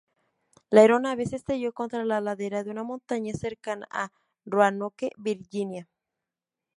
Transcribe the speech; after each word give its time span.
La 0.71 0.81
aeronave 0.81 1.27
se 1.27 1.35
estrelló 1.35 1.73
contra 1.73 2.03
la 2.05 2.21
ladera 2.21 2.63
de 2.63 2.71
una 2.71 2.81
montaña 2.81 3.33
cercana 3.35 3.87
a 3.91 4.11
Roanoke, 4.45 5.11
Virginia. 5.15 5.87